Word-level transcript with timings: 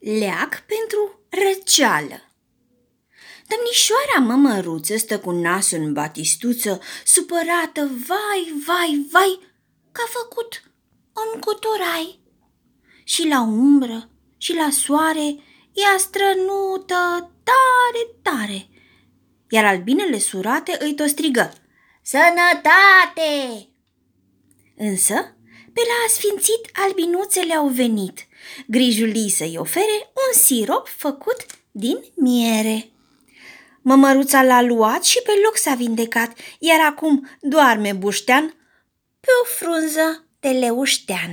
Leac 0.00 0.64
pentru 0.66 1.20
răceală 1.28 2.30
Domnișoara 3.50 4.18
mămăruță 4.34 4.96
stă 4.96 5.18
cu 5.18 5.30
nasul 5.30 5.78
în 5.78 5.92
batistuță, 5.92 6.80
supărată, 7.04 7.90
vai, 8.06 8.62
vai, 8.66 9.06
vai, 9.10 9.40
că 9.92 10.00
a 10.04 10.10
făcut 10.10 10.62
un 11.14 11.40
cuturai. 11.40 12.20
Și 13.04 13.26
la 13.26 13.40
umbră 13.40 14.10
și 14.36 14.54
la 14.54 14.70
soare 14.70 15.26
ea 15.72 15.96
strănută 15.98 17.30
tare, 17.42 18.02
tare, 18.22 18.68
iar 19.48 19.64
albinele 19.64 20.18
surate 20.18 20.76
îi 20.80 20.94
tot 20.94 21.08
strigă, 21.08 21.52
Sănătate! 22.02 23.68
Însă, 24.76 25.36
pe 25.74 25.80
la 25.86 26.06
asfințit 26.06 26.70
albinuțele 26.72 27.54
au 27.54 27.66
venit, 27.66 28.26
grijulii 28.66 29.30
să-i 29.30 29.56
ofere 29.58 30.10
un 30.14 30.38
sirop 30.38 30.88
făcut 30.88 31.46
din 31.70 32.04
miere. 32.14 32.90
Mămăruța 33.82 34.42
l-a 34.42 34.62
luat 34.62 35.04
și 35.04 35.20
pe 35.24 35.32
loc 35.44 35.56
s-a 35.56 35.74
vindecat, 35.74 36.38
iar 36.58 36.80
acum 36.80 37.28
doarme 37.40 37.92
buștean 37.92 38.54
pe 39.20 39.28
o 39.42 39.44
frunză 39.44 40.24
de 40.40 40.48
leuștean. 40.48 41.28